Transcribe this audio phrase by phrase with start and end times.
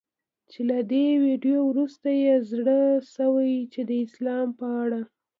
[0.51, 2.79] چي له دې ویډیو وروسته یې زړه
[3.15, 5.01] سوی چي د اسلام په اړه